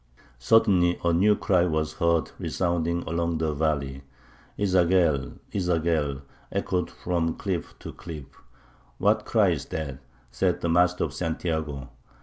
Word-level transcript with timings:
Suddenly 0.39 0.97
a 1.03 1.13
new 1.13 1.35
cry 1.35 1.65
was 1.65 1.93
heard 1.93 2.31
resounding 2.39 3.03
along 3.03 3.37
the 3.37 3.53
valley. 3.53 4.01
Ez 4.57 4.71
Zagel! 4.73 5.33
Ez 5.53 5.67
Zagel! 5.69 6.23
echoed 6.51 6.89
from 6.89 7.35
cliff 7.35 7.75
to 7.77 7.93
cliff. 7.93 8.25
'What 8.97 9.25
cry 9.25 9.49
is 9.49 9.65
that?' 9.67 9.99
said 10.31 10.61
the 10.61 10.69
master 10.69 11.03
of 11.03 11.13
Santiago. 11.13 11.89